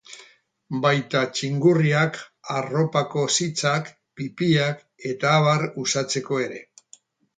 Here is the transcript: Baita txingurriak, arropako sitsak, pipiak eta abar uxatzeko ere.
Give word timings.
Baita 0.85 1.19
txingurriak, 1.39 2.17
arropako 2.55 3.25
sitsak, 3.35 3.91
pipiak 4.21 4.81
eta 5.13 5.35
abar 5.43 5.67
uxatzeko 5.85 6.41
ere. 6.47 6.65